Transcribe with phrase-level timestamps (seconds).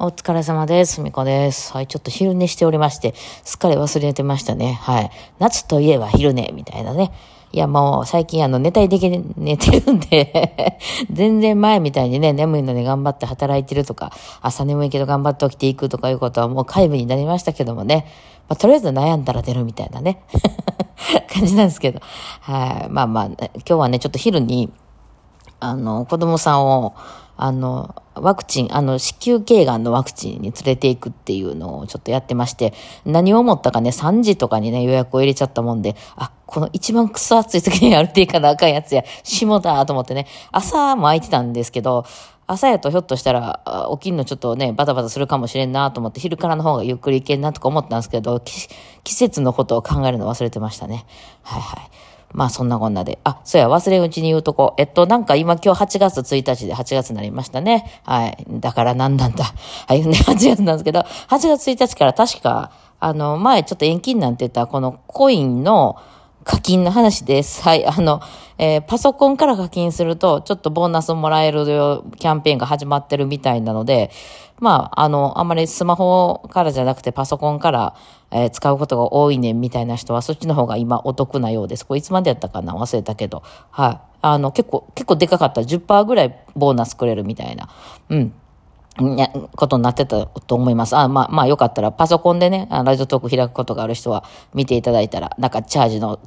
[0.00, 1.00] お疲れ様です。
[1.00, 1.72] みこです。
[1.72, 4.74] はい、ちょっと昼寝しておりまして、すっかり忘れてましたね。
[4.74, 5.10] はい。
[5.40, 7.10] 夏といえば昼寝、みたいなね。
[7.50, 10.78] いや、もう最近あの、寝たい的に寝てるんで、
[11.10, 18.06] 全然前みたいにね、眠いのに頑張って働いてるとか、朝眠いけど頑張って起きていくとかいうことはもう皆無になりましたけどもね。
[18.48, 20.22] まあ、とりあえず悩んだら出るみたいなね。
[21.28, 21.98] 感じなんですけど。
[22.42, 22.88] はい。
[22.88, 24.70] まあまあ、今日はね、ちょっと昼に、
[25.58, 26.94] あの、子供さんを、
[27.40, 32.74] あの、ワクチン、あの、子宮頸がんのワクチンに連れていくっていうのをちょっとやってまして、
[33.06, 42.04] 何を思ったかね、3時とかにね、予約を入れちゃったもんで、あ、この一番クソ暑い時に歩いていかなあかんやつや、下だと思ってね、朝も空いてたんですけど、
[42.48, 51.06] 朝やとひょっとしたら、起きんのちょっとね、バタバタするかもしれんなと思って、昼からの方がゆっくり行けんなとか思ったんですけど、季節のことを考えるの忘れてましたね。
[51.42, 51.90] はいはい。
[52.32, 53.18] まあそんなこんなで。
[53.24, 54.74] あ、そうや、忘れうちに言うとこ。
[54.78, 58.00] えっと、なんか今今日8月1日で8月になりましたね。
[58.04, 58.44] はい。
[58.48, 59.44] だから何なんだ。
[59.86, 60.04] はい。
[60.04, 65.96] ね、8月なんですけど、8月1日から確か、あの、前ちょっと延期になんて言った、このコインの、
[66.44, 67.62] 課金の話です。
[67.62, 67.84] はい。
[67.86, 68.20] あの、
[68.58, 74.10] えーパソコンから課金すると、ちょっとボーナスもらえるキャンペーンが始まってるみたいなので、
[74.58, 77.94] まあ、あの、あんまりスマホからじゃなくてパソコンから、
[78.30, 81.86] えー使うことが多いねみたいな人は、そっちの方が今お得なようです。
[81.86, 82.74] これいつまでやったかな？
[82.74, 83.42] 忘れたけど。
[83.70, 84.00] はい。
[84.22, 85.60] あの、結構、結構でかかった。
[85.60, 87.68] 10%ぐらいボーナスくれるみたいな。
[88.08, 88.32] うん。
[89.00, 90.96] ね、ことになってたと思います。
[90.96, 96.18] あ、まあ、まあよかったらパソコンでね、ラジオトーク開くことがある人は見ていただいたら、なんかチャージの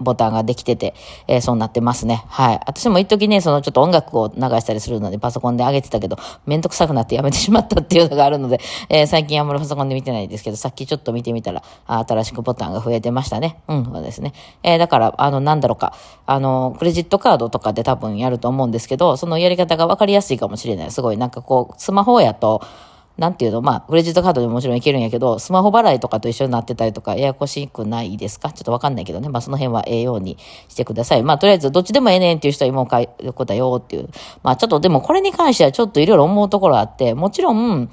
[0.00, 0.94] ボタンができてて、
[1.28, 2.24] えーそうなってますね。
[2.28, 2.60] はい。
[2.66, 13.58] 私も一時ね、そのちょっと音楽を流したりするのでパソコンで上げてたけど、めんどくさくなってやめてしまったっていうのがあるので、えー最近あんまりパソコンで見てないんですけど、さっきちょっと見てみたら、新しくボタンが増えてましたね。
[13.68, 14.32] うん、そうですね。
[14.62, 15.94] えーだから、あの、なんだろうか、
[16.26, 20.90] あの、クレジットカードとかで多分やると思うんですけど、そのやり方がわかりやすいかもしれない。
[20.90, 22.62] すごい、なんかこう、スマホやと、
[23.16, 28.50] なんていうの、まあ、クレジットカードでももちろんいけるんやけど、スマホ払いとかと一緒になってたりとか、ややこしくないですか？
[28.50, 29.28] ちょっとわかんないけどね。
[29.28, 30.36] まあ、その辺はええように
[30.68, 31.22] してください。
[31.22, 34.08] まあ、とりあえず、どっちでもええねんっていう人は今書いこだよっていう。
[34.42, 37.88] まあ、ちょっとでもこれに関してはちょっといろいろ思うところあって、もちろん、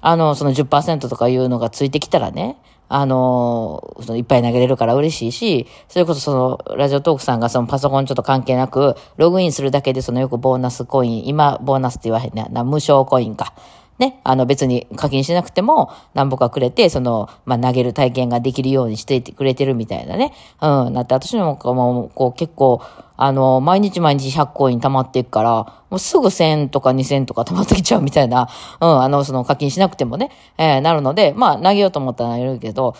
[0.00, 2.56] あの、その10%とかいうのがついてきたらね、
[2.96, 12.46] あの、そのいっぱい投げれるから嬉しいし、それこそその、ラジオトークさんがそのパソコンちょっと関係なく、ログインするだけでそのよくボーナスコイン、今、ボーナスって言わへんね。
[12.52, 13.52] な無償コインか。
[13.98, 20.32] ね、あの別に課金しなくても何ぼかくれて、その、まあ、投げる体験ができるようにしていてくれてるみたいなね。
[20.60, 20.92] うん。
[20.92, 22.82] なって、私もも、こう結構、
[23.16, 25.50] あの、毎日毎日100コイン溜まっていくから、
[25.90, 28.48] もうすぐ1000とか2000とか溜まってきちゃうみたいな、
[28.80, 32.96] うん、あの、その課金しなくてもね、えーなるので、まあ、投げようと思ったら投げるけど、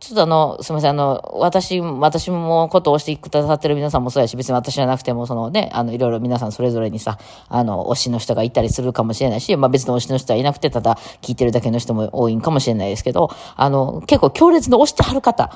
[0.00, 7.18] ちょっとあの、すみません、あの、私、私もことをしてくださってる皆さんもそうやし、別に私じゃなくても、そのね、あの、いろいろ皆さんそれぞれにさ、
[7.48, 15.50] あの、推しの人がいたりするかもしれないし、まあ別の推しの人はいなくて、ただ聞いてるだけの人も多いんかもしれないですけど、あの、結構強烈に推してはる方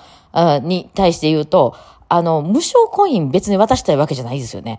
[0.62, 1.74] に対して言うと、
[2.10, 4.78] あの、無償コイン別に渡したいわけじゃないですよね。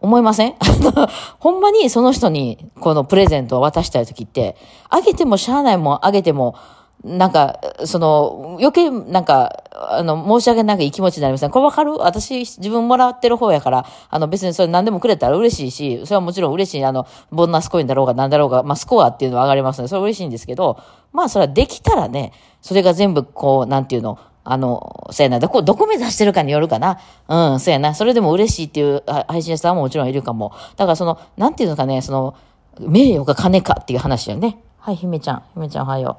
[0.00, 0.54] 思いません？
[0.60, 1.08] あの、
[1.38, 4.54] ほんまにその人にこのプレゼントを渡したいときって、
[4.90, 6.56] あげてもしゃあないもん、あげても、
[7.04, 11.50] なんか、その、余計、なんか、あの、申し訳ない気持ちになりません。
[11.50, 11.92] これわかる？
[11.96, 20.80] 私、自分もらってる方やから、あの、別にそれ何でもくれたら嬉しいし、それはもちろん嬉しい、あの、ボーナスコインだろうが何だろうが、まあ、スコアっていうのは上がりますので、それ嬉しいんですけど、
[21.12, 22.32] まあ、それはできたらね、
[22.62, 26.98] それが全部、こう、なんていうの、あの、そうやな、どこ、どこ目指してるかによるかな。
[27.28, 27.94] うん、そうやな。
[27.94, 30.52] それでも嬉しいっていう配信者さんももちろんいるかも。
[30.76, 32.34] だからその、なんていうのかね、その、
[32.80, 34.58] 名誉が金かっていう話よね。
[34.78, 35.42] はい、ひめちゃん。
[35.54, 36.18] ひめちゃんおはよ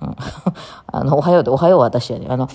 [0.00, 0.06] う。
[0.06, 0.16] うん。
[0.92, 2.26] あの、おはようで、おはよう私やね。
[2.28, 2.48] あの、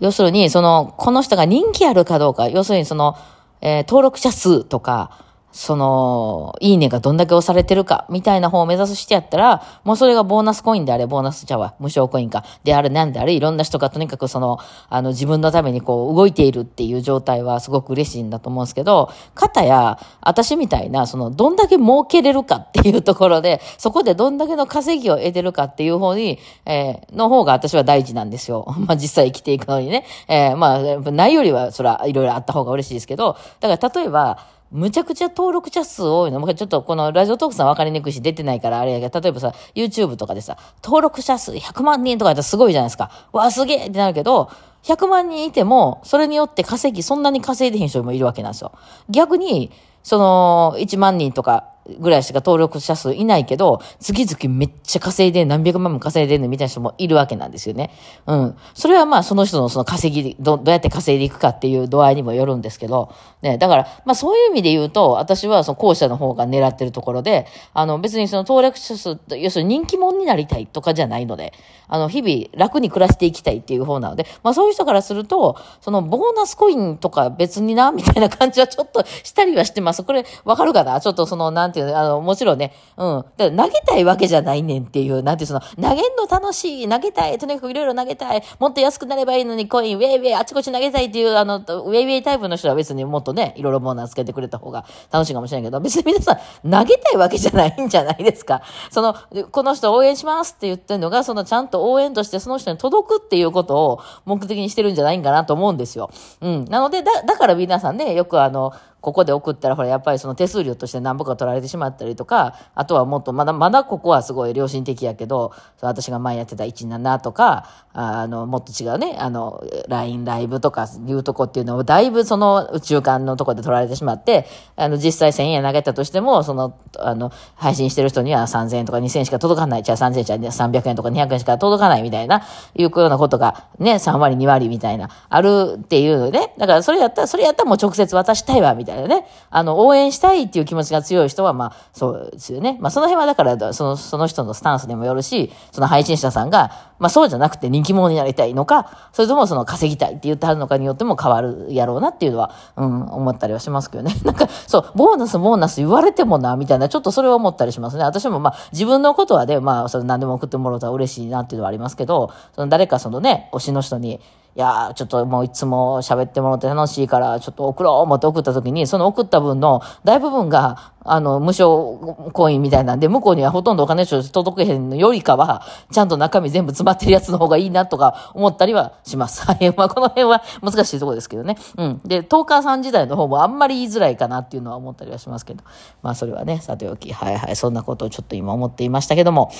[0.00, 3.16] 要するに、その、この人が人気あるかどうか、要するにその、
[3.60, 5.10] えー登録者数とか、
[5.52, 14.58] その、いいねがどんだけ押されてるか、みたいな方を目指すしてやったら、もうそれがボーナスコインであれ、ボーナスちゃうわ、無償コインか、である、なんであれ、いろんな人がとにかくその、
[14.88, 28.66] あの、自分のためにこう、動いているっていう状態はすごく嬉しいんだと思うんですけど、かたや、私みたいな、その、どんだけ儲けれるかっていうところで、そこでどんだけの稼ぎを得てるかっていう方に、えーの方が私は大事なんですよ。
[28.86, 30.04] まあ実際生きていくのにね。
[30.28, 34.38] えーまあ、ないよりは、それはいろいろあった方が嬉しいですけど、だから例えば、
[34.72, 36.40] むちゃくちゃ登録者数多いの。
[36.40, 43.10] もうちょっとこのラジオトークさん分かりにくいし出てないからあれやけど、例えばさ、YouTube とかでさ、登録者数100万人とかやったらすごいじゃないですか。
[43.32, 44.50] わあ、すげえってなるけど、
[44.84, 48.72] 100万人いても、それによって稼ぎ、そんなに稼いでへん人もいるわけなんですよ。
[49.10, 49.70] 逆に、
[50.02, 57.90] その、1万人とか、ぐらいしか登録者数いないけど、月々めっちゃ稼いで何百万も稼いでるみたいな人もいるわけなんですよね。
[58.26, 58.56] うん。
[58.74, 63.12] それはまあその人のその稼ぎ、ど、どうやって稼いでいくかっていう度合いにもよるんですけど、
[63.42, 71.52] ね、だから、まあそういう意味で言うと、私はその後者の方が狙ってるところで、あの別にその登録者数、要するに人気者になりたいとかじゃないので、
[71.88, 80.04] あの日々楽に暮らしていきたいっていう方なので、まあそういう人からすると、そのボーナスコインとか別にな、みたいな感じはちょっとしたりはしてます。
[80.04, 81.00] これわかるかな？
[81.00, 83.24] ちょっとその、なんていうの、あの、もちろんね、うん。
[83.36, 98.62] だから投げたいわけじゃないねんっていう、なんていうその、投げんの楽しい、投げたい、とにかくいろいろ投げたい、もっと安くなればいいのにコイン、ウェイウェイ、あちこち投げたいっていう、あの、ウェイウェイタイプの人は別にもっとね、いろいろボーナスつけてくれた方が楽しいかもしれないけど、別に皆さん投げたいわけじゃないんじゃないですか。
[98.90, 99.14] その、
[99.50, 106.10] この人応援しますって言ってるのが、そのちゃんと応援としてその人に届くっていうことを目的にしてるんじゃないかなと思うんですよ。
[106.40, 106.64] うん。
[106.66, 108.72] なので、だ、だから皆さんね、よくあの、
[109.02, 124.46] ここで送ったら、ほら、やっぱりその手数料として何ぼか取られてしまったりとか、あとはもっと、まだ、まだここはすごい良心的やけど、私が前やってた17とか、あの、もっと違うね、あの、LINE ライブとかいうとこっていうのを、だいぶその宇宙間のとこで取られてしまって、
[124.76, 132.42] あの、実際1000円投げたとしても、その、あの、配信してる人には3000円とか2000円しか届かない、じゃあ3000円じゃ300円とか200円しか届かないみたいな、
[132.76, 136.54] いうようなことが、ね、3割2割みたいな、あるっていうのね。
[136.58, 139.26] だからそれやったら、それやったらもう直接渡したいわ、みたいなね。
[139.50, 142.78] あの、応援したいっていう気持ちが強い人は、まあ、そうですよね。
[142.80, 154.14] まあ、その辺はだから、その、その人のスタンスにもよるし、その配信者さんが、まあ、そうじゃなくて人気者になりたいのか、それともその稼ぎたいって言ってはるのかによっても変わるやろうなっていうのは、うん、思ったりはしますけどね。
[154.24, 158.04] なんか、そう、ボーナス、ボーナス言われてもな、みたいな、ちょっとそれを思ったりしますね。
[158.04, 164.20] 私もまあ、自分のことはね、まあ、それ何でも送ってもらうと嬉しいなっていうのはありますけど、その誰かそのね、推しの人に、
[164.54, 179.44] いやちょっともういつも喋ってもらって楽しいから、ちょっと送ろう思って送った時に、その送った分の大部分が、あの、無償コインみたいなんで、向こうにはほとんどお金届けへんのよりかは、ちゃんと中身全部詰まってるやつの方がいいなとか思ったりはします。
[179.50, 179.74] はい。
[179.74, 181.56] まあ、この辺は難しいところですけどね。
[181.78, 182.00] うん。
[182.04, 185.64] で、トーカーさん時代の方もあんまり言いづらいかなっていうのは思ったりはしますけど。
[186.02, 189.50] まあ、それはね、さておき、はいはい、そんなことをちょっと今思っていましたけども。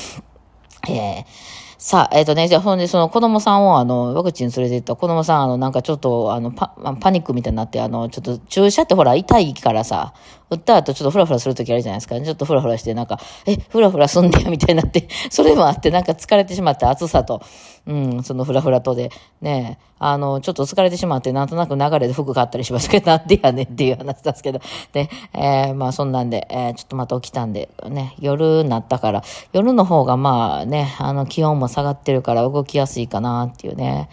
[0.87, 6.69] えーさあ、えっ、ー、とね、じゃあ、ほんで、その子供さんを、あの、ワクチン連れて行った子供さん、あの、なんかちょっと、あの、パ、
[7.01, 10.15] パニックみたいになって、あの、ちょっと注射ってほら、痛いからさ、
[10.49, 12.15] 打った後ちょっとフラフラするときあるじゃないですか。
[12.15, 17.43] ねちょっとフラフラして、なんか、え、フラフラすんねや、みたいになって、それもあって、なんか疲れてしまった、暑さと、
[17.85, 24.61] うん、そのフラフラとで、ね、あの、ちょっと疲れてしまって、なんとなく流れで服買ったりしますけど、なんでやねんっていう話ですけど、
[24.93, 34.09] で、 えー、まあそんなんで、えー、ちょっとまた起きたんで、ね、夜になったから、夜の方がまあね、あの、気温も下がってるから動きやすいかなっていうね。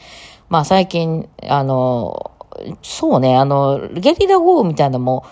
[0.50, 2.32] まあ最近、あの、
[2.82, 5.26] そうね、あの、ゲリラ豪雨みたいなのも、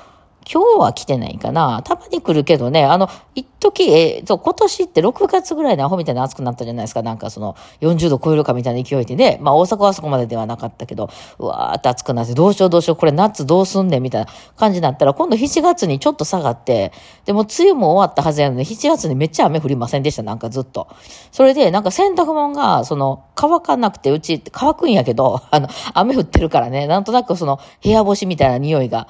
[0.52, 1.82] 今日は来てないかな。
[1.84, 7.02] たまに来るけどね、あの、一時、えそう、今年って6月ぐらいでアホみたいに暑くなったじゃないですか。
[7.02, 9.40] なんかその、40度超えるかみたいな勢いでね。
[9.42, 16.94] まあ大阪はそこまでではなかったけど、うわーって暑くなって、どうしようどうしよう、これ夏どうすんねんみたいな感じになったら、今度7月にちょっと下がって、
[17.26, 20.88] でも梅雨も終わったはずやのに、7月にめっちゃ雨降りませんでした、なんかずっと。
[21.32, 29.08] それで、なんか洗濯物が、その、乾かなくて、うち乾くんやけど、 あの、雨降ってるからね、なんとなくその、部屋干しみたいな匂いが、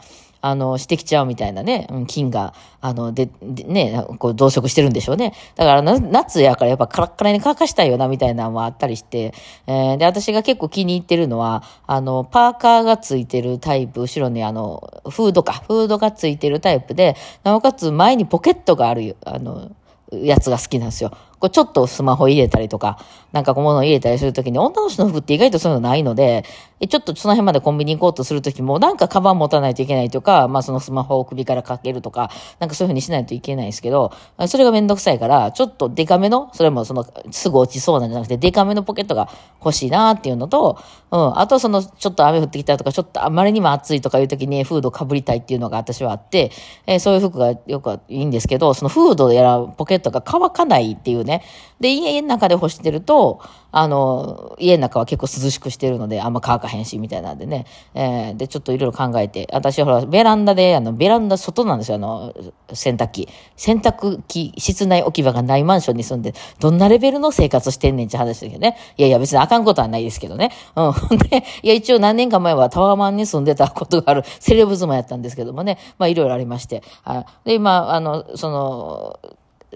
[0.48, 5.34] あの、してきちゃうみたいなね、うん、菌が、あの、で、でね、こう増殖してるんでしょうね。
[5.56, 9.34] だから夏やからやっぱカラッカラに乾かしたいよな、みたいなのもあったりして、
[9.68, 19.72] えー、で、私が結構気に入ってるのは、あの、パーカーがついてるタイプ、後ろにあの、フードか、フードがついてるタイプで、なおかつ前にポケットがある、あの、
[20.12, 21.12] やつが好きなんですよ。
[21.40, 23.00] こうちょっとスマホ入れたりとか、
[23.32, 26.44] なんか小物入れたりするときに、女の人の服って意外とそういうのないので、
[26.90, 34.12] ちょっとその辺までコンビニ行こうとするときも、なんかカバン持たないといけないとか、まあそのスマホを首からかけるとか、なんかそういうふうにしないといけないんですけど、
[34.48, 40.78] それがめんどくさいから、ちょっとデカめの、それもその、すぐ落ちそうなんじゃなくて、デカめのポケットが欲しいなっていうのと、
[41.12, 46.52] うん、あとその、ちょっと雨降ってきたとか、ちょっとあまりにも暑いとかいうときにフードかぶりたいっていうのが私はあって、
[46.86, 51.44] えー、そういう服がよくいいんですけど、そのフードやらポケットが乾かないっていうね。
[51.80, 53.40] で、家の中で干してると、
[53.72, 57.66] あの、家の中は結構涼しくしてるので、あんま乾かへんし、みたいなんでね。
[57.94, 62.34] えー、で、ちょっといろいろ考えて、私ほら、ベランダで、あの、ベランダ外なんですよ、あの、
[62.74, 63.30] 洗濯機。
[63.56, 68.78] 洗濯機、室内置き場がないマンションに住んで、どんなレベルの生活してんねんって話だけどね。
[68.98, 70.52] いやいや、別にあかんことはないですけどね。
[70.76, 70.94] うん。
[71.30, 75.78] で、いや、一応何年か前はタワーマンに住んでたことがあるセレブ妻やったんですけどもね。
[76.00, 76.82] まあ、いろいろありまして。
[77.04, 77.50] はい。
[77.50, 79.20] で、今、あの、その、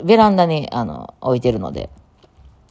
[0.04, 1.90] ベランダに、あの、置いてるので、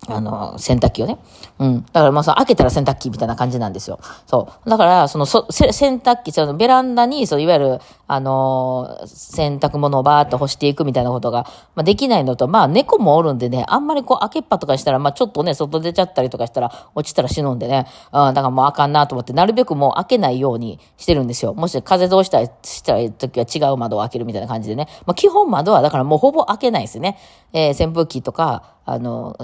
[0.09, 1.19] あの、洗濯機をね。
[1.59, 1.85] うん。
[1.93, 4.01] だからまあ、その開けたら洗濯機みたいな感じなんですよ。
[4.27, 4.71] そう。
[4.71, 17.87] だから、その、そ、洗濯機、そのベランダに、そう、いわゆる、あのー、洗濯物をバーっと干していくみたいなことが、まあ、できないのと、まあ、猫もおるんでね、あんまりこう、開けっぱとかしたら、まあ、ちょっとね、外出ちゃったりとかしたら、落ちたら死ぬんでね。
[18.13, 21.53] うん、だからもうあかんなと思って、なるべくもう開けないようにしてるんですよ。
[21.53, 24.89] もし風通したりしたい時は違う窓を開けるみたいな感じでね。
[25.05, 27.19] まあ、基本窓は、だからもうほぼ開けないですね。
[27.53, 29.37] えー、扇風機とか、あの、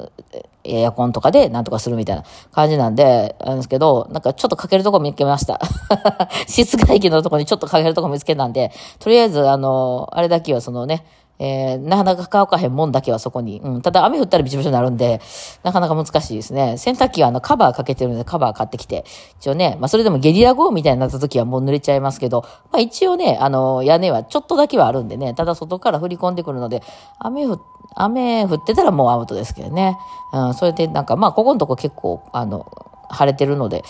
[0.65, 5.61] エアコンとかでなんとかするみたいな感じなんで、あんですけど、なんかちょっとかけるとこ見つけました。
[6.49, 11.05] 室外機のとこにちょっとかけるとこ見つけたんで、とりあえず、あの、あれだけはそのね、
[11.38, 13.61] えー、なかなか乾かへんもんだけはそこに。
[13.61, 13.83] うん。
[13.83, 15.21] ただ雨降ったらびちょびちょになるんで、
[15.62, 16.78] なかなか難しいですね。
[16.78, 19.05] 洗濯機はあのカバーかけてるのでカバー買ってきて、
[19.38, 26.83] 一応ね、まあそれでもゲリラ豪雨みたいになった時はもう濡れちゃいますけど、まあ一応ね、あの、屋根はちょっとだけはあるんでね、ただ外から降り込んでくるので、
[27.19, 27.61] 雨降、
[27.95, 29.99] 雨降ってたらもうアウトですけどね。
[30.33, 32.66] うん、それでなんか、まあここのとこ結構、あの、
[33.09, 33.85] 晴れてるので、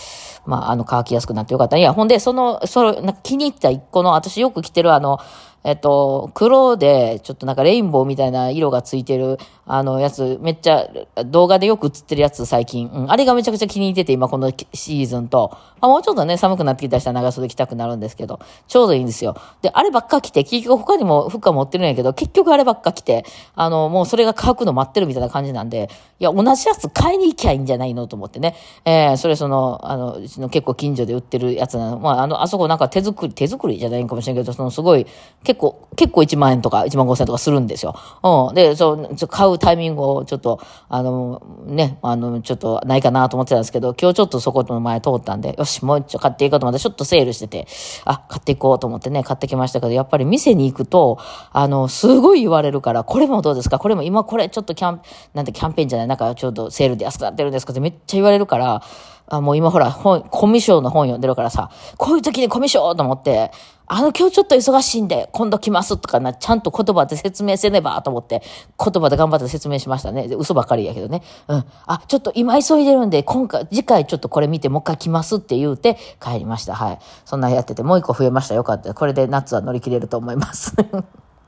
[0.45, 1.77] まあ、あの、乾きやすくなってよかった。
[1.77, 5.19] いや、ほんで、その、その、気に入った一個の、私よく着てるあの、
[5.67, 10.89] えっと、黒で、ちょっとなんかレインボーみたいな色がついてる、あの、やつ、めっちゃ、
[11.25, 12.89] 動画でよく映ってるやつ、最近。
[12.89, 13.11] うん。
[13.11, 15.51] あれがめちゃくちゃ気に入ってて、今このシーズンと。
[15.81, 19.37] まあ、もうちょっとね、寒くなってきたら長袖着たくなるんですけど、ちょうどいいんですよ。
[19.61, 23.25] で、あればっか着て、結局他にも服は持ってるんやけど、結局あればっか着て、
[23.57, 28.55] あの、もうそれが乾くの待ってるみたいな感じなんで、いや、同じやつ買いに行きゃいいんじゃないのと思ってね。
[28.85, 31.99] えー、それその、あの、うちの結構近所で売ってるやつなの。
[31.99, 35.07] まあ、あの、あそこなんか手作り、手作りじゃないかもしれんけど、そのすごい、
[35.43, 35.56] 結構、
[35.97, 37.95] 結構1万円とか1万5千円とかするんですよ。
[38.23, 38.55] うん。
[38.55, 47.67] で、そう、買うタイミングをちょっと、あの、ね、あの、ちょっとないかなと思ってたんですけど、今日ちょっとそこの前通ったんで、よし、もう一丁買っていこうと思って、ちょっとセールしてて、
[48.05, 51.19] あ、買っていこうと思ってね、買ってきましたけど、やっぱり店に行くと、
[51.53, 53.79] あの、すごい言われるから、これもどうですか？
[53.79, 55.01] これも今これちょっとキャン、
[55.35, 57.73] なんてキャンペーンじゃないなんかちょっとセールで安くなってるんですか？
[57.73, 58.83] ってめっちゃ言われるから、
[59.29, 63.51] あ、もう今ほら、本、コミュ障の本読んでるからさ、こういう時にコミュ障と思って、
[63.89, 68.43] あの、今日ちょっと忙しいんで、今度来ますとかな、ちゃんと言葉で説明せねばと思って、
[68.79, 70.27] 言葉で頑張って説明しましたね。
[70.37, 71.23] 嘘ばっかりやけどね。
[71.47, 71.65] うん。
[71.87, 76.75] あ、ちょっと今急いでるんで、今回、次回ちょっとこれ見てもう一回来ますって言うて帰りました。
[76.75, 76.99] はい。
[77.25, 78.55] そんなやってて、もう一個増えました。
[78.55, 78.93] よかった。
[78.93, 80.75] これで夏は乗り切れると思います。